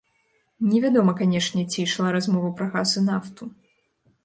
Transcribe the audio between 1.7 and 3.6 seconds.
ці ішла размова пра газ і нафту.